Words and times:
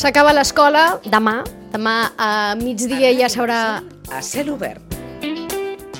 S'acaba 0.00 0.30
l'escola 0.32 0.94
demà. 1.04 1.42
Demà 1.74 1.94
a 2.16 2.28
migdia 2.56 3.10
ja 3.18 3.26
s'haurà... 3.28 3.58
A 4.08 4.22
cel 4.24 4.48
obert. 4.48 4.94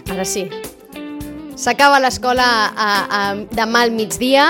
Ara 0.08 0.24
sí. 0.24 0.46
S'acaba 1.60 1.98
l'escola 2.00 2.46
demà 3.52 3.82
al 3.84 3.92
migdia 3.92 4.46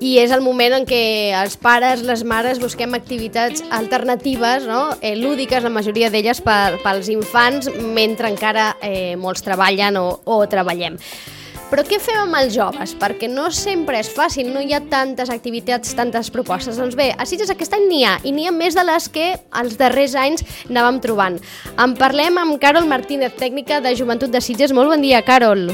i 0.00 0.14
és 0.22 0.32
el 0.32 0.40
moment 0.40 0.78
en 0.78 0.88
què 0.88 1.02
els 1.36 1.58
pares, 1.60 2.00
les 2.08 2.24
mares, 2.24 2.62
busquem 2.64 2.96
activitats 2.96 3.60
alternatives, 3.68 4.64
no? 4.64 4.96
eh, 5.02 5.12
lúdiques, 5.20 5.60
la 5.60 5.74
majoria 5.74 6.08
d'elles 6.08 6.40
per, 6.40 6.80
pels 6.80 7.12
infants, 7.12 7.68
mentre 7.84 8.32
encara 8.32 8.70
eh, 8.80 9.20
molts 9.20 9.44
treballen 9.44 10.00
o, 10.00 10.08
o 10.24 10.40
treballem. 10.48 10.96
Però 11.70 11.82
què 11.88 11.96
fem 11.98 12.18
amb 12.20 12.36
els 12.38 12.52
joves? 12.54 12.92
Perquè 13.00 13.26
no 13.30 13.48
sempre 13.54 13.98
és 13.98 14.10
fàcil, 14.12 14.50
no 14.52 14.60
hi 14.62 14.74
ha 14.76 14.82
tantes 14.92 15.30
activitats, 15.32 15.94
tantes 15.96 16.28
propostes. 16.30 16.76
Doncs 16.78 16.94
bé, 16.98 17.08
a 17.16 17.26
Sitges 17.26 17.50
aquest 17.50 17.74
any 17.74 17.88
n'hi 17.88 18.02
ha, 18.06 18.18
i 18.22 18.34
n'hi 18.36 18.46
ha 18.46 18.52
més 18.54 18.76
de 18.76 18.84
les 18.86 19.08
que 19.10 19.30
els 19.62 19.78
darrers 19.80 20.14
anys 20.20 20.44
anàvem 20.68 21.00
trobant. 21.02 21.40
En 21.80 21.96
parlem 21.98 22.38
amb 22.38 22.60
Carol 22.62 22.86
Martínez, 22.90 23.34
tècnica 23.40 23.80
de 23.82 23.96
Joventut 23.98 24.30
de 24.30 24.44
Sitges. 24.44 24.76
Molt 24.76 24.92
bon 24.92 25.02
dia, 25.02 25.24
Carol. 25.26 25.70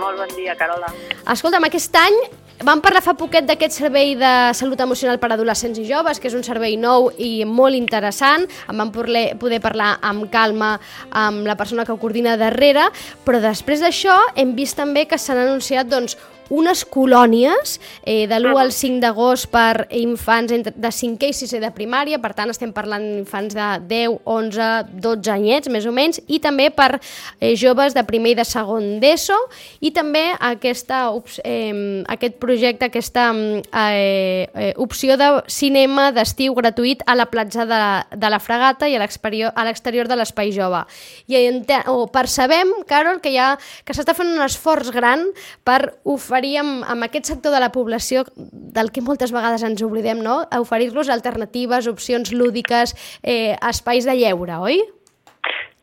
Molt 0.00 0.22
bon 0.22 0.30
dia, 0.38 0.54
Carola. 0.56 0.88
Escolta'm, 1.28 1.66
aquest 1.68 1.96
any 2.00 2.16
vam 2.64 2.80
parlar 2.84 3.00
fa 3.00 3.14
poquet 3.16 3.46
d'aquest 3.48 3.78
servei 3.78 4.12
de 4.20 4.30
salut 4.56 4.80
emocional 4.84 5.18
per 5.20 5.30
a 5.30 5.36
adolescents 5.38 5.78
i 5.80 5.86
joves, 5.88 6.20
que 6.20 6.28
és 6.28 6.36
un 6.36 6.44
servei 6.44 6.76
nou 6.76 7.08
i 7.16 7.46
molt 7.48 7.76
interessant. 7.78 8.44
En 8.68 8.76
vam 8.80 8.92
poder, 8.92 9.60
parlar 9.64 9.94
amb 10.04 10.28
calma 10.32 10.74
amb 11.10 11.46
la 11.48 11.56
persona 11.56 11.86
que 11.86 11.94
ho 11.94 12.00
coordina 12.00 12.36
darrere, 12.40 12.90
però 13.24 13.40
després 13.40 13.80
d'això 13.80 14.16
hem 14.36 14.52
vist 14.58 14.76
també 14.76 15.06
que 15.08 15.18
s'han 15.18 15.40
anunciat 15.46 15.88
doncs, 15.88 16.18
unes 16.50 16.82
colònies 16.84 17.78
eh, 18.02 18.26
de 18.28 18.38
l'1 18.40 18.58
al 18.58 18.72
5 18.74 19.00
d'agost 19.00 19.48
per 19.52 19.86
infants 19.96 20.52
entre, 20.52 20.74
de 20.74 20.90
5è 20.90 21.30
i 21.30 21.36
6è 21.36 21.60
de 21.62 21.70
primària, 21.74 22.18
per 22.20 22.32
tant 22.36 22.50
estem 22.50 22.74
parlant 22.74 23.04
d'infants 23.04 23.54
de 23.56 23.68
10, 23.90 24.18
11, 24.26 24.70
12 25.00 25.32
anyets, 25.32 25.70
més 25.72 25.86
o 25.86 25.94
menys, 25.94 26.20
i 26.28 26.40
també 26.42 26.68
per 26.74 26.98
eh, 26.98 27.54
joves 27.58 27.94
de 27.96 28.04
primer 28.08 28.34
i 28.34 28.38
de 28.40 28.46
segon 28.48 28.98
d'ESO, 29.02 29.38
i 29.80 29.92
també 29.94 30.26
aquesta, 30.36 31.06
ops- 31.14 31.40
eh, 31.44 32.02
aquest 32.10 32.40
projecte, 32.42 32.90
aquesta 32.90 33.30
eh, 33.32 34.50
eh, 34.50 34.72
opció 34.76 35.16
de 35.20 35.30
cinema 35.46 36.10
d'estiu 36.12 36.56
gratuït 36.58 37.04
a 37.06 37.14
la 37.14 37.28
platja 37.30 37.66
de, 37.68 37.80
de 38.18 38.32
la 38.32 38.42
Fragata 38.42 38.88
i 38.90 38.98
a 38.98 39.02
l'exterior 39.02 40.10
de 40.10 40.18
l'Espai 40.18 40.50
Jove. 40.54 40.82
I 41.30 41.46
o 41.86 42.06
percebem, 42.10 42.72
Carol, 42.88 43.20
que, 43.22 43.30
hi 43.30 43.38
ha, 43.38 43.54
que 43.86 43.94
s'està 43.94 44.14
fent 44.16 44.32
un 44.34 44.42
esforç 44.44 44.90
gran 44.94 45.28
per 45.64 45.94
oferir 46.08 46.39
amb, 46.56 46.84
amb 46.88 47.04
aquest 47.04 47.26
sector 47.26 47.52
de 47.52 47.60
la 47.60 47.72
població 47.72 48.24
del 48.36 48.90
que 48.92 49.02
moltes 49.02 49.32
vegades 49.32 49.62
ens 49.62 49.82
oblidem, 49.82 50.22
no? 50.22 50.46
A 50.50 50.60
oferir-los 50.60 51.08
alternatives, 51.08 51.86
opcions 51.86 52.32
lúdiques, 52.32 52.94
eh, 53.22 53.56
espais 53.68 54.04
de 54.04 54.16
lleure, 54.16 54.56
oi? 54.56 54.80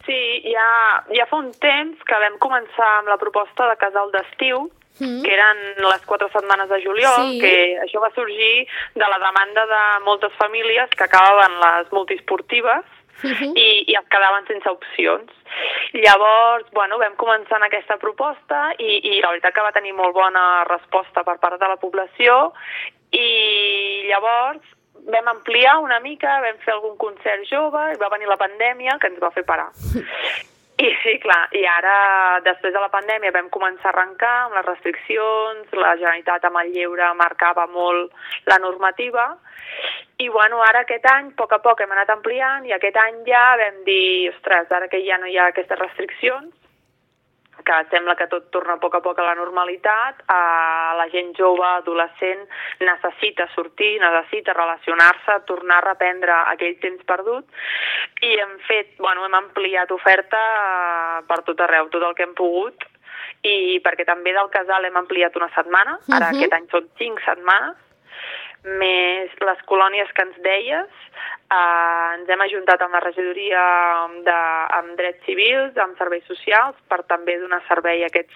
Sí, 0.05 0.19
ja, 0.47 1.03
ja 1.11 1.25
fa 1.27 1.37
un 1.37 1.51
temps 1.51 1.99
que 2.07 2.19
vam 2.23 2.37
començar 2.39 2.99
amb 2.99 3.09
la 3.11 3.17
proposta 3.17 3.67
de 3.67 3.75
casal 3.77 4.11
d'estiu, 4.11 4.69
Mm. 4.99 5.21
que 5.21 5.31
eren 5.31 5.57
les 5.77 6.01
quatre 6.09 6.27
setmanes 6.33 6.69
de 6.69 6.81
juliol, 6.81 7.29
Sí. 7.29 7.39
que 7.39 7.77
això 7.83 8.01
va 8.01 8.09
sorgir 8.15 8.65
de 8.95 9.05
la 9.05 9.19
demanda 9.19 9.65
de 9.69 10.03
moltes 10.05 10.33
famílies 10.39 10.89
que 10.89 11.03
acabaven 11.03 11.59
les 11.59 11.91
multiesportives 13.23 13.49
Mhm. 13.49 13.57
i, 13.57 13.83
i 13.91 13.95
es 13.95 14.07
quedaven 14.09 14.45
sense 14.47 14.69
opcions. 14.69 15.31
Llavors, 15.93 16.65
bueno, 16.71 16.97
vam 16.99 17.15
començar 17.15 17.57
en 17.57 17.63
aquesta 17.63 17.97
proposta 17.97 18.73
i, 18.77 18.99
i 19.17 19.21
la 19.21 19.29
veritat 19.29 19.53
que 19.53 19.61
va 19.61 19.71
tenir 19.71 19.93
molt 19.93 20.13
bona 20.13 20.63
resposta 20.65 21.23
per 21.23 21.37
part 21.39 21.59
de 21.59 21.67
la 21.67 21.77
població 21.77 22.53
i 23.11 24.07
llavors 24.09 24.61
vam 25.07 25.27
ampliar 25.27 25.77
una 25.79 25.99
mica, 25.99 26.41
vam 26.41 26.57
fer 26.65 26.73
algun 26.73 26.97
concert 26.97 27.45
jove 27.49 27.93
i 27.93 27.97
va 27.97 28.09
venir 28.09 28.27
la 28.27 28.37
pandèmia 28.37 28.97
que 28.99 29.07
ens 29.07 29.19
va 29.19 29.31
fer 29.31 29.45
parar. 29.45 29.69
I 30.77 30.89
sí, 31.01 31.15
clar, 31.23 31.47
i 31.57 31.63
ara, 31.65 31.93
després 32.45 32.73
de 32.73 32.81
la 32.81 32.91
pandèmia, 32.93 33.33
vam 33.33 33.47
començar 33.49 33.89
a 33.89 33.93
arrencar 33.95 34.33
amb 34.43 34.59
les 34.59 34.65
restriccions, 34.67 35.71
la 35.73 35.95
Generalitat 35.97 36.45
amb 36.45 36.59
el 36.61 36.69
lleure 36.75 37.07
marcava 37.17 37.65
molt 37.71 38.13
la 38.45 38.59
normativa, 38.61 39.25
i 40.21 40.29
bueno, 40.29 40.61
ara 40.61 40.83
aquest 40.85 41.09
any, 41.09 41.31
a 41.33 41.37
poc 41.41 41.57
a 41.57 41.59
poc 41.65 41.81
hem 41.81 41.95
anat 41.95 42.13
ampliant, 42.13 42.69
i 42.69 42.75
aquest 42.77 43.01
any 43.01 43.23
ja 43.25 43.41
vam 43.57 43.81
dir, 43.89 44.29
ostres, 44.35 44.69
ara 44.69 44.89
que 44.91 45.01
ja 45.07 45.17
no 45.17 45.25
hi 45.25 45.39
ha 45.41 45.49
aquestes 45.49 45.81
restriccions, 45.81 46.53
que 47.65 47.77
sembla 47.91 48.15
que 48.15 48.27
tot 48.27 48.49
torna 48.51 48.73
a 48.77 48.81
poc 48.81 48.95
a 48.95 49.01
poc 49.01 49.19
a 49.19 49.25
la 49.25 49.35
normalitat, 49.35 50.23
a 50.27 50.93
la 50.97 51.07
gent 51.13 51.33
jove, 51.37 51.65
adolescent, 51.65 52.43
necessita 52.79 53.47
sortir, 53.55 53.99
necessita 54.01 54.53
relacionar-se, 54.53 55.39
tornar 55.45 55.79
a 55.81 55.87
reprendre 55.89 56.33
aquell 56.53 56.77
temps 56.79 57.03
perdut, 57.07 57.45
i 58.21 58.35
hem 58.39 58.57
fet, 58.67 58.95
bueno, 58.99 59.25
hem 59.25 59.33
ampliat 59.39 59.91
oferta 59.91 60.37
eh, 60.37 61.25
per 61.27 61.41
tot 61.47 61.59
arreu, 61.65 61.89
tot 61.89 62.03
el 62.03 62.15
que 62.15 62.23
hem 62.23 62.35
pogut, 62.37 62.87
i 63.43 63.79
perquè 63.83 64.05
també 64.05 64.33
del 64.33 64.49
casal 64.53 64.85
hem 64.85 64.97
ampliat 64.97 65.35
una 65.35 65.49
setmana, 65.55 65.99
ara 66.11 66.31
Mhm. 66.31 66.37
aquest 66.37 66.53
any 66.53 66.67
són 66.71 66.89
cinc 66.97 67.21
setmanes, 67.25 67.75
més 68.63 69.33
les 69.45 69.61
colònies 69.69 70.09
que 70.15 70.25
ens 70.25 70.39
deies, 70.43 71.03
eh, 71.51 72.15
ens 72.17 72.29
hem 72.29 72.41
ajuntat 72.47 72.81
amb 72.81 72.97
la 72.97 73.03
regidoria 73.03 73.61
de, 74.25 74.39
amb 74.79 74.97
drets 74.99 75.23
civils, 75.25 75.77
amb 75.77 75.97
serveis 75.99 76.25
socials, 76.27 76.75
per 76.89 77.03
també 77.07 77.37
donar 77.39 77.61
servei 77.67 78.03
a 78.03 78.11
aquests 78.11 78.35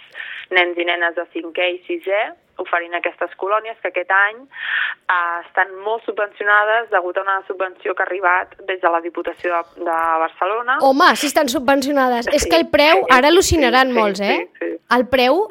nens 0.56 0.78
i 0.78 0.86
nenes 0.88 1.18
de 1.18 1.28
5è 1.34 1.68
i 1.74 1.82
6è, 1.88 2.24
oferint 2.62 2.94
aquestes 2.94 3.32
colònies 3.42 3.78
que 3.82 3.90
aquest 3.90 4.12
any 4.14 4.42
eh, 4.44 5.40
estan 5.48 5.74
molt 5.86 6.06
subvencionades 6.06 6.92
degut 6.92 7.18
a 7.18 7.24
una 7.26 7.40
subvenció 7.48 7.96
que 7.96 8.04
ha 8.04 8.08
arribat 8.10 8.54
des 8.68 8.82
de 8.84 8.92
la 8.94 9.02
Diputació 9.02 9.56
de, 9.56 9.86
de 9.88 9.98
Barcelona. 10.26 10.78
Home, 10.86 11.10
si 11.18 11.32
estan 11.32 11.50
subvencionades. 11.50 12.30
És 12.32 12.46
Sí, 12.46 12.50
que 12.52 12.60
el 12.62 12.70
preu, 12.74 13.04
sí, 13.06 13.12
ara 13.18 13.32
al·lucinaran 13.32 13.92
sí, 13.92 13.98
molts, 13.98 14.22
eh? 14.22 14.38
sí, 14.60 14.60
sí. 14.60 14.78
El 14.92 15.08
preu, 15.12 15.46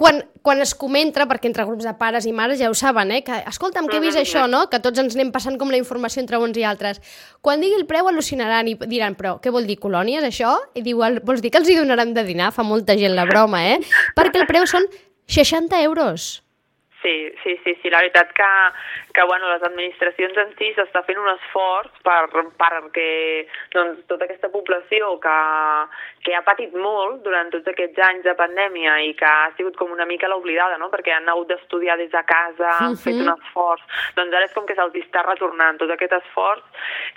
quan, 0.00 0.22
quan 0.40 0.62
es 0.64 0.72
comenta, 0.74 1.26
perquè 1.28 1.50
entre 1.50 1.66
grups 1.68 1.84
de 1.84 1.92
pares 2.00 2.24
i 2.24 2.32
mares 2.32 2.58
ja 2.58 2.70
ho 2.72 2.74
saben, 2.78 3.10
eh? 3.12 3.20
Que, 3.26 3.42
escolta'm, 3.50 3.86
que 3.90 3.98
he 3.98 4.00
vist 4.00 4.16
això, 4.16 4.46
no? 4.48 4.62
Que 4.72 4.80
tots 4.80 4.98
ens 5.02 5.14
anem 5.18 5.28
passant 5.34 5.58
com 5.60 5.68
la 5.68 5.76
informació 5.76 6.22
entre 6.24 6.40
uns 6.40 6.56
i 6.56 6.64
altres. 6.64 7.02
Quan 7.44 7.60
digui 7.60 7.76
el 7.76 7.84
preu, 7.90 8.08
al·lucinaran 8.08 8.70
i 8.72 8.74
diran, 8.88 9.14
però 9.18 9.36
què 9.44 9.52
vol 9.52 9.68
dir, 9.68 9.76
colònies, 9.78 10.24
això? 10.24 10.54
I 10.74 10.80
diu, 10.82 11.04
"El- 11.04 11.20
vols 11.20 11.42
dir 11.44 11.50
que 11.52 11.58
els 11.58 11.68
hi 11.68 11.76
donaran 11.76 12.14
de 12.14 12.24
dinar? 12.24 12.50
Fa 12.52 12.62
molta 12.62 12.96
gent 12.96 13.14
la 13.14 13.26
broma, 13.26 13.60
eh? 13.74 13.78
Perquè 14.16 14.40
el 14.40 14.46
preu 14.46 14.66
són 14.66 14.86
60 15.28 15.82
euros. 15.82 16.42
Sí, 17.02 17.32
sí, 17.42 17.56
sí, 17.64 17.74
sí, 17.80 17.88
la 17.88 18.02
veritat 18.02 18.32
que, 18.36 18.48
que 19.14 19.22
bueno, 19.24 19.48
les 19.48 19.62
administracions 19.64 20.36
en 20.36 20.50
si 20.58 20.68
s'està 20.76 21.00
fent 21.06 21.16
un 21.16 21.30
esforç 21.32 21.94
per, 22.04 22.28
perquè 22.60 23.06
doncs, 23.72 24.02
tota 24.10 24.26
aquesta 24.26 24.50
població 24.52 25.14
que, 25.22 25.36
que 26.26 26.34
ha 26.36 26.42
patit 26.44 26.74
molt 26.76 27.22
durant 27.24 27.48
tots 27.54 27.72
aquests 27.72 28.02
anys 28.04 28.28
de 28.28 28.36
pandèmia 28.36 28.98
i 29.06 29.14
que 29.16 29.24
ha 29.24 29.48
sigut 29.56 29.78
com 29.80 29.94
una 29.96 30.04
mica 30.04 30.28
l'oblidada, 30.28 30.76
no? 30.76 30.90
perquè 30.92 31.16
han 31.16 31.28
hagut 31.32 31.48
d'estudiar 31.54 31.96
des 31.96 32.12
de 32.12 32.24
casa, 32.28 32.76
han 32.84 33.00
fet 33.00 33.16
Mhm. 33.16 33.24
un 33.24 33.32
esforç, 33.38 33.82
doncs 34.16 34.34
ara 34.36 34.44
és 34.44 34.52
com 34.52 34.66
que 34.66 34.76
se'ls 34.76 35.00
està 35.00 35.24
retornant 35.24 35.78
tot 35.80 35.90
aquest 35.90 36.12
esforç 36.20 36.62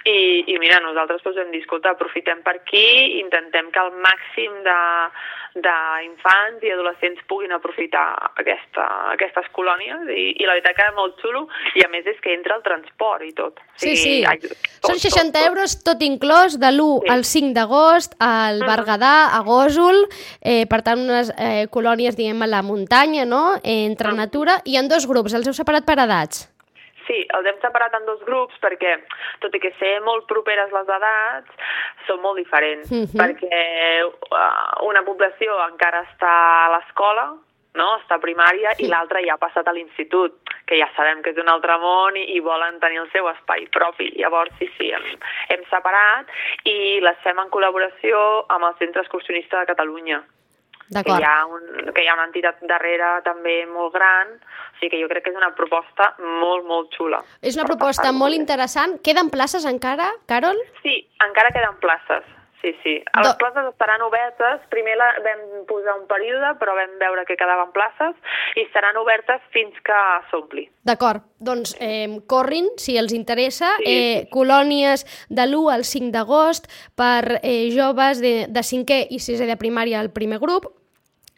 i, 0.06 0.46
i 0.48 0.60
mira, 0.60 0.80
nosaltres 0.80 1.24
doncs, 1.24 1.38
hem 1.38 1.52
dit, 1.52 1.62
escolta, 1.62 1.92
aprofitem 1.92 2.42
per 2.42 2.56
aquí, 2.56 3.20
intentem 3.20 3.72
que 3.72 3.80
el 3.80 3.92
màxim 4.00 4.64
de 4.64 4.80
d'infants 5.54 6.64
i 6.66 6.72
adolescents 6.74 7.22
puguin 7.30 7.52
aprofitar 7.54 8.32
aquesta, 8.42 8.86
aquestes 9.14 9.46
colònies 9.74 10.10
i, 10.14 10.26
i 10.42 10.46
la 10.46 10.54
veritat 10.58 10.76
que 10.78 10.86
és 10.90 10.96
molt 10.96 11.20
xulo 11.22 11.44
i 11.76 11.84
a 11.86 11.90
més 11.92 12.06
és 12.08 12.20
que 12.22 12.34
entra 12.34 12.56
el 12.58 12.64
transport 12.64 13.24
i 13.26 13.34
tot. 13.34 13.58
O 13.60 13.80
Sí, 13.82 13.96
sigui, 13.96 14.22
sí. 14.22 14.26
ai, 14.30 14.40
tot, 14.40 14.58
Són 14.86 15.00
60 15.00 15.32
tot, 15.32 15.34
tot. 15.34 15.48
euros 15.50 15.76
tot 15.84 16.02
inclòs 16.06 16.60
de 16.60 16.72
l'1 16.72 17.02
Sí. 17.04 17.10
al 17.14 17.24
5 17.26 17.54
d'agost 17.54 18.16
al 18.20 18.60
Berguedà, 18.64 19.34
a 19.34 19.42
Gòsol, 19.44 20.08
eh, 20.42 20.66
per 20.68 20.82
tant 20.84 21.00
unes 21.00 21.34
eh, 21.38 21.68
colònies, 21.70 22.16
diguem, 22.16 22.42
a 22.42 22.48
la 22.48 22.62
muntanya, 22.62 23.26
no?, 23.26 23.56
eh, 23.64 23.86
entre 23.86 24.14
natura, 24.14 24.62
i 24.66 24.78
en 24.78 24.88
dos 24.88 25.08
grups, 25.08 25.34
els 25.34 25.48
heu 25.48 25.54
separat 25.54 25.86
per 25.86 26.00
edats. 26.00 26.50
Sí, 27.08 27.26
els 27.36 27.46
hem 27.46 27.58
separat 27.60 27.94
en 27.98 28.06
dos 28.06 28.22
grups 28.24 28.56
perquè, 28.64 28.94
tot 29.44 29.54
i 29.56 29.60
que 29.60 29.74
ser 29.76 30.00
molt 30.06 30.24
properes 30.26 30.72
les 30.72 30.88
edats, 30.88 31.50
són 32.08 32.22
molt 32.22 32.38
diferents. 32.40 32.90
Mhm. 32.90 33.12
Perquè 33.20 34.06
uh, 34.08 34.88
una 34.88 35.04
població 35.04 35.58
encara 35.68 36.06
està 36.08 36.32
a 36.66 36.70
l'escola, 36.78 37.34
no? 37.80 37.88
està 38.02 38.20
a 38.20 38.24
primària, 38.24 38.76
i 38.80 38.90
l'altra 38.92 39.22
ja 39.26 39.38
ha 39.38 39.42
passat 39.42 39.68
a 39.68 39.74
l'institut, 39.76 40.38
que 40.70 40.78
ja 40.80 40.90
sabem 40.98 41.24
que 41.24 41.34
és 41.34 41.42
un 41.42 41.50
altre 41.52 41.78
món 41.82 42.18
i, 42.20 42.28
i 42.36 42.44
volen 42.44 42.80
tenir 42.84 43.02
el 43.04 43.10
seu 43.16 43.28
espai 43.32 43.68
propi. 43.74 44.12
Llavors, 44.20 44.54
sí, 44.60 44.70
sí, 44.78 44.92
hem, 44.96 45.10
hem 45.54 45.66
separat 45.72 46.30
i 46.70 47.02
les 47.04 47.20
fem 47.26 47.42
en 47.42 47.52
col·laboració 47.54 48.22
amb 48.54 48.70
el 48.70 48.80
Centre 48.80 49.04
Excursionista 49.06 49.60
de 49.60 49.74
Catalunya 49.74 50.24
que 51.02 51.16
hi, 51.16 51.24
ha 51.24 51.46
un, 51.48 51.94
que 51.94 52.04
hi 52.04 52.08
ha 52.08 52.14
una 52.18 52.28
entitat 52.28 52.62
darrere 52.70 53.16
també 53.26 53.64
molt 53.70 53.94
gran, 53.96 54.36
o 54.36 54.78
sigui 54.80 54.92
que 54.94 55.02
jo 55.02 55.10
crec 55.10 55.26
que 55.26 55.34
és 55.34 55.40
una 55.40 55.54
proposta 55.58 56.12
molt, 56.20 56.68
molt 56.68 56.94
xula. 56.98 57.24
És 57.42 57.58
una 57.58 57.66
proposta 57.70 58.12
molt 58.12 58.36
bé. 58.36 58.42
interessant. 58.42 59.00
Queden 59.06 59.32
places 59.34 59.66
encara, 59.70 60.12
Carol? 60.30 60.60
Sí, 60.84 61.00
encara 61.26 61.54
queden 61.56 61.80
places. 61.82 62.28
Sí, 62.64 62.72
sí. 62.82 62.96
A 63.12 63.22
les 63.22 63.36
places 63.36 63.68
estaran 63.70 64.02
obertes. 64.02 64.62
Primer 64.72 64.96
la, 64.98 65.10
vam 65.26 65.66
posar 65.70 65.98
un 66.00 66.08
període, 66.08 66.54
però 66.62 66.74
vam 66.78 66.96
veure 67.02 67.26
que 67.28 67.38
quedaven 67.38 67.74
places 67.76 68.16
i 68.56 68.64
estaran 68.66 68.98
obertes 68.98 69.44
fins 69.54 69.76
que 69.86 70.00
s'ompli. 70.32 70.66
D'acord, 70.88 71.28
doncs 71.38 71.76
eh, 71.80 72.08
corrin, 72.26 72.72
si 72.82 72.98
els 72.98 73.14
interessa, 73.14 73.76
Sí, 73.84 73.90
eh, 73.90 74.28
colònies 74.32 75.04
de 75.30 75.46
l'1 75.46 75.74
al 75.74 75.84
5 75.84 76.12
d'agost 76.14 76.70
per 76.96 77.42
eh, 77.42 77.68
joves 77.76 78.24
de, 78.24 78.48
de 78.48 78.64
5è 78.64 79.00
i 79.12 79.20
6è 79.20 79.50
de 79.50 79.60
primària 79.60 80.00
al 80.00 80.14
primer 80.16 80.40
grup 80.40 80.72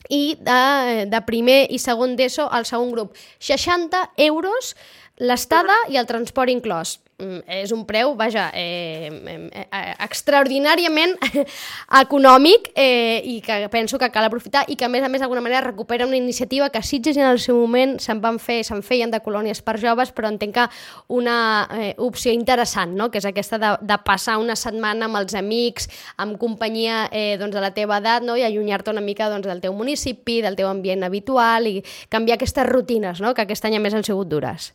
i 0.10 0.36
de, 0.38 1.06
de 1.10 1.22
primer 1.26 1.66
i 1.74 1.80
segon 1.82 2.16
d'ESO 2.16 2.46
al 2.52 2.68
segon 2.70 2.92
grup. 2.94 3.16
60 3.40 4.04
euros 4.28 4.76
l'estada 5.18 5.76
i 5.90 5.98
el 5.98 6.08
transport 6.10 6.52
inclòs. 6.52 7.00
Mm, 7.16 7.46
és 7.48 7.72
un 7.72 7.86
preu, 7.88 8.12
vaja, 8.20 8.50
eh, 8.52 9.08
eh, 9.08 9.64
eh, 9.64 9.94
extraordinàriament 10.04 11.14
econòmic 12.04 12.74
eh, 12.76 13.22
i 13.24 13.38
que 13.40 13.70
penso 13.72 13.96
que 13.98 14.10
cal 14.12 14.28
aprofitar 14.28 14.66
i 14.68 14.76
que 14.76 14.84
a 14.84 14.90
més 14.92 15.00
a 15.00 15.08
més 15.08 15.24
d'alguna 15.24 15.40
manera 15.40 15.62
recupera 15.64 16.04
una 16.10 16.20
iniciativa 16.20 16.68
que 16.74 16.84
Sitges 16.84 17.16
en 17.16 17.24
el 17.30 17.40
seu 17.40 17.56
moment 17.56 17.96
se'n 18.04 18.20
van 18.20 18.36
fer, 18.36 18.66
se'n 18.68 18.84
feien 18.84 19.16
de 19.16 19.24
colònies 19.24 19.64
per 19.64 19.80
joves, 19.80 20.12
però 20.12 20.28
entenc 20.28 20.58
que 20.60 20.68
una 21.08 21.40
eh, 21.72 21.96
opció 22.04 22.36
interessant, 22.36 22.92
no? 23.00 23.08
que 23.08 23.24
és 23.24 23.32
aquesta 23.32 23.64
de, 23.64 23.72
de 23.80 24.02
passar 24.04 24.36
una 24.44 24.60
setmana 24.60 25.08
amb 25.08 25.24
els 25.24 25.40
amics, 25.40 25.88
amb 26.20 26.36
companyia 26.36 27.06
eh, 27.16 27.38
doncs, 27.40 27.56
de 27.56 27.64
la 27.64 27.72
teva 27.72 28.04
edat 28.04 28.28
no? 28.28 28.36
i 28.36 28.44
allunyar-te 28.44 28.92
una 28.92 29.00
mica 29.00 29.32
doncs, 29.32 29.48
del 29.48 29.64
teu 29.64 29.72
municipi, 29.72 30.42
del 30.44 30.60
teu 30.60 30.68
ambient 30.68 31.08
habitual 31.08 31.72
i 31.72 31.80
canviar 32.12 32.36
aquestes 32.36 32.68
rutines 32.68 33.24
no? 33.24 33.32
que 33.32 33.48
aquest 33.48 33.72
any 33.72 33.80
a 33.80 33.86
més 33.88 33.96
han 33.96 34.04
sigut 34.04 34.28
dures. 34.28 34.74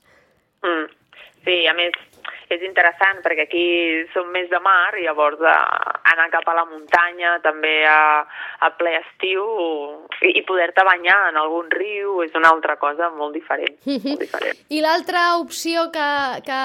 Mm. 0.64 0.88
Sí, 1.44 1.56
a 1.66 1.72
més, 1.72 1.94
és 2.50 2.62
interessant 2.66 3.20
perquè 3.22 3.44
aquí 3.46 3.64
som 4.10 4.26
més 4.34 4.48
de 4.50 4.58
mar 4.62 4.90
i 4.98 5.04
llavors 5.04 5.38
eh, 5.38 5.56
anar 6.12 6.26
cap 6.32 6.48
a 6.50 6.54
la 6.58 6.64
muntanya 6.66 7.36
també 7.44 7.84
a, 7.86 8.24
a 8.66 8.70
ple 8.74 8.96
estiu 8.98 9.44
i, 10.26 10.32
i 10.40 10.42
poder-te 10.48 10.82
banyar 10.86 11.18
en 11.28 11.38
algun 11.38 11.70
riu 11.72 12.18
és 12.24 12.34
una 12.38 12.50
altra 12.50 12.74
cosa 12.80 13.08
molt 13.14 13.38
diferent. 13.38 13.76
molt 13.86 14.24
diferent. 14.24 14.58
I 14.68 14.82
l'altra 14.82 15.22
opció 15.38 15.86
que, 15.94 16.08
que, 16.46 16.60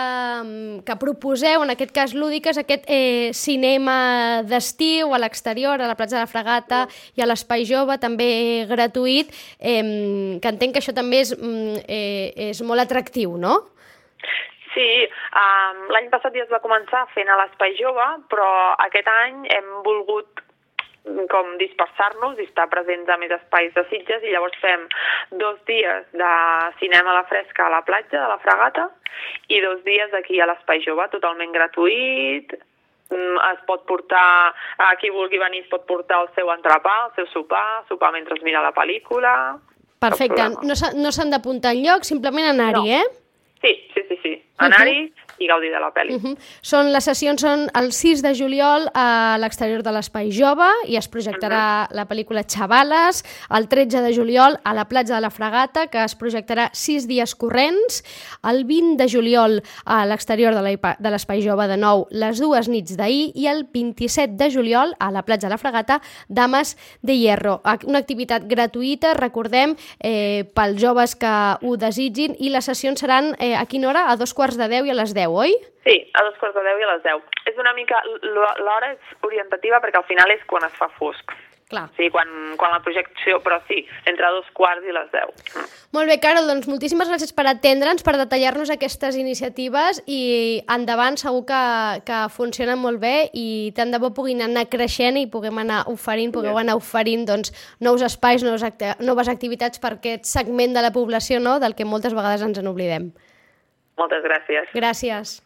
que 0.87 0.97
proposeu, 1.01 1.63
en 1.63 1.75
aquest 1.75 1.93
cas 1.93 2.17
lúdica, 2.17 2.51
és 2.55 2.61
aquest 2.63 2.89
eh, 2.89 3.29
cinema 3.37 4.41
d'estiu 4.49 5.13
a 5.13 5.21
l'exterior, 5.21 5.77
a 5.77 5.91
la 5.91 5.97
platja 5.99 6.17
de 6.17 6.25
la 6.25 6.31
Fregata 6.31 6.81
i 7.15 7.21
a 7.21 7.29
l'Espai 7.29 7.67
Jove, 7.69 7.99
també 8.01 8.65
gratuït, 8.71 9.29
eh, 9.61 9.79
que 10.41 10.51
entenc 10.55 10.75
que 10.75 10.81
això 10.81 10.97
també 10.97 11.21
és, 11.27 11.35
mm, 11.37 11.85
eh, 11.85 12.49
és 12.49 12.65
molt 12.65 12.81
atractiu, 12.81 13.37
no? 13.37 13.61
Sí, 14.75 14.87
um, 15.39 15.85
l'any 15.93 16.09
passat 16.11 16.33
ja 16.35 16.43
es 16.43 16.49
va 16.51 16.59
començar 16.63 17.05
fent 17.13 17.29
a 17.31 17.37
l'Espai 17.39 17.77
Jove, 17.79 18.07
però 18.31 18.47
aquest 18.83 19.07
any 19.07 19.45
hem 19.55 19.69
volgut 19.85 20.41
mm, 21.07 21.27
com 21.31 21.53
dispersar-nos 21.61 22.37
i 22.39 22.47
estar 22.49 22.67
presents 22.73 23.07
a 23.09 23.15
més 23.21 23.31
espais 23.31 23.71
de 23.77 23.85
Sitges 23.89 24.23
i 24.27 24.33
llavors 24.33 24.57
fem 24.59 24.83
dos 25.39 25.61
dies 25.69 26.03
de 26.11 26.31
cinema 26.81 27.13
a 27.13 27.19
la 27.21 27.25
fresca 27.31 27.67
a 27.67 27.73
la 27.77 27.83
platja 27.87 28.19
de 28.19 28.27
la 28.33 28.39
Fregata 28.43 28.89
i 29.47 29.61
dos 29.63 29.79
dies 29.87 30.11
aquí 30.13 30.41
a 30.43 30.49
l'Espai 30.51 30.83
Jove 30.85 31.07
totalment 31.15 31.51
gratuït, 31.55 32.57
Mm, 33.05 33.35
es 33.53 33.59
pot 33.67 33.83
portar, 33.85 34.49
a 34.81 34.85
qui 34.97 35.11
vulgui 35.13 35.37
venir 35.37 35.59
es 35.61 35.67
pot 35.69 35.83
portar 35.85 36.23
el 36.23 36.29
seu 36.33 36.47
entrepà, 36.49 36.93
el 37.05 37.11
seu 37.13 37.27
sopar, 37.29 37.83
sopar 37.87 38.09
mentre 38.15 38.33
es 38.33 38.41
mira 38.41 38.63
la 38.65 38.71
pel·lícula... 38.73 39.59
Perfecte, 40.01 40.47
no 40.65 40.73
s'ha- 40.73 40.89
no 40.97 41.11
s'han 41.13 41.29
d'apuntar 41.29 41.75
enlloc, 41.77 42.01
simplement 42.03 42.47
anar-hi, 42.49 42.81
No. 42.89 42.95
eh? 42.97 43.05
Sí, 43.65 43.73
sí, 43.95 44.01
sí, 44.09 44.17
sí. 44.21 44.33
Anar-hi 44.61 44.97
i 45.39 45.47
gaudir 45.47 45.71
de 45.71 45.79
la 45.79 45.91
pel·li. 45.93 46.15
Uh 46.15 46.23
-huh. 46.23 46.37
són, 46.61 46.91
les 46.91 47.03
sessions 47.03 47.41
són 47.41 47.67
el 47.73 47.91
6 47.91 48.21
de 48.21 48.33
juliol 48.35 48.89
a 48.93 49.37
l'exterior 49.39 49.83
de 49.83 49.91
l'Espai 49.91 50.31
Jove 50.31 50.69
i 50.87 50.95
es 50.95 51.09
projectarà 51.09 51.87
la 51.91 52.07
pel·lícula 52.07 52.43
Xavales, 52.43 53.23
el 53.49 53.67
13 53.67 54.01
de 54.01 54.13
juliol 54.13 54.59
a 54.63 54.73
la 54.73 54.85
platja 54.85 55.15
de 55.15 55.21
la 55.21 55.29
Fregata, 55.29 55.87
que 55.87 56.03
es 56.03 56.15
projectarà 56.15 56.69
6 56.73 57.07
dies 57.07 57.35
corrents, 57.35 58.03
el 58.43 58.65
20 58.65 58.97
de 58.97 59.09
juliol 59.09 59.61
a 59.85 60.05
l'exterior 60.05 60.53
de 60.53 61.09
l'Espai 61.09 61.41
Jove 61.41 61.67
de 61.67 61.77
nou 61.77 62.07
les 62.09 62.39
dues 62.39 62.67
nits 62.67 62.95
d'ahir 62.97 63.31
i 63.35 63.47
el 63.47 63.65
27 63.71 64.35
de 64.37 64.49
juliol 64.51 64.95
a 64.99 65.11
la 65.11 65.23
platja 65.23 65.47
de 65.47 65.53
la 65.53 65.57
Fregata 65.57 66.01
Dames 66.27 66.77
de 67.01 67.17
Hierro. 67.17 67.61
Una 67.85 67.99
activitat 67.99 68.45
gratuïta, 68.47 69.13
recordem, 69.13 69.75
eh, 69.99 70.45
pels 70.55 70.81
joves 70.81 71.15
que 71.15 71.33
ho 71.61 71.75
desitgin 71.77 72.35
i 72.39 72.49
les 72.49 72.65
sessions 72.65 72.99
seran 72.99 73.33
eh, 73.39 73.55
a 73.55 73.65
quina 73.65 73.89
hora? 73.89 74.05
A 74.11 74.15
dos 74.15 74.33
quarts 74.33 74.57
de 74.57 74.67
10 74.69 74.87
i 74.87 74.93
a 74.93 74.97
les 74.97 75.13
10, 75.13 75.24
oi? 75.31 75.55
Sí, 75.85 75.97
a 76.13 76.23
dos 76.25 76.37
quarts 76.41 76.55
de 76.57 76.63
deu 76.65 76.79
i 76.81 76.85
a 76.85 76.93
les 76.93 77.03
deu. 77.05 77.25
És 77.49 77.57
una 77.61 77.73
mica... 77.77 78.01
L'hora 78.25 78.93
és 78.93 79.17
orientativa 79.27 79.81
perquè 79.83 80.01
al 80.01 80.09
final 80.09 80.31
és 80.33 80.45
quan 80.49 80.65
es 80.67 80.79
fa 80.79 80.89
fosc. 80.99 81.35
Clar. 81.69 81.87
Sí, 81.97 82.11
quan, 82.13 82.29
quan 82.57 82.73
la 82.75 82.81
projecció... 82.85 83.39
Però 83.41 83.57
sí, 83.65 83.79
entre 84.05 84.29
dos 84.35 84.45
quarts 84.53 84.85
i 84.85 84.93
les 84.93 85.09
deu. 85.13 85.31
Mm. 85.55 85.65
Molt 85.97 86.11
bé, 86.11 86.17
Carol, 86.21 86.45
doncs 86.49 86.67
moltíssimes 86.69 87.09
gràcies 87.09 87.33
per 87.33 87.47
atendre'ns, 87.49 88.05
per 88.05 88.13
detallar-nos 88.19 88.69
aquestes 88.73 89.17
iniciatives 89.17 90.03
i 90.05 90.61
endavant 90.75 91.17
segur 91.17 91.41
que, 91.49 91.61
que 92.05 92.19
funcionen 92.35 92.81
molt 92.81 93.01
bé 93.01 93.31
i 93.33 93.71
tant 93.77 93.93
de 93.93 94.01
bo 94.03 94.11
puguin 94.13 94.43
anar 94.45 94.67
creixent 94.69 95.17
i 95.17 95.25
puguem 95.31 95.63
anar 95.63 95.85
oferint, 95.89 96.35
pugueu 96.35 96.59
anar 96.61 96.77
oferint 96.77 97.25
doncs, 97.29 97.53
nous 97.81 98.03
espais, 98.05 98.45
nous 98.45 98.65
acte 98.67 98.93
noves 99.01 99.31
activitats 99.31 99.81
per 99.81 99.95
aquest 99.95 100.29
segment 100.29 100.75
de 100.75 100.85
la 100.85 100.93
població 100.93 101.39
no? 101.39 101.57
del 101.63 101.73
que 101.73 101.87
moltes 101.87 102.13
vegades 102.13 102.45
ens 102.45 102.61
en 102.61 102.69
oblidem. 102.69 103.13
Moltes 103.97 104.23
gràcies. 104.23 104.71
Gràcies. 104.75 105.39